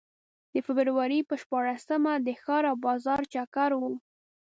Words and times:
د 0.53 0.55
فبروري 0.65 1.19
په 1.29 1.35
شپاړسمه 1.41 2.13
د 2.25 2.27
ښار 2.41 2.63
او 2.71 2.75
بازار 2.85 3.21
چکر 3.33 3.71
و. 3.79 3.81